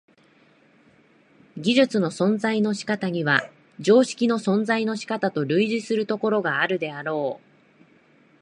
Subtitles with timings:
[1.59, 3.43] 技術の存在の仕方には
[3.79, 7.51] 常識の存在の仕方と類似するところがあるであろう。